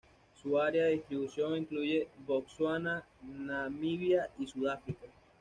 [0.41, 5.05] Su área de distribución incluye Botsuana, Namibia y Sudáfrica.